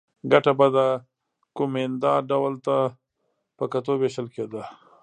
[0.31, 0.77] ګټه به د
[1.57, 2.75] کومېندا ډول ته
[3.57, 4.63] په کتو وېشل کېده.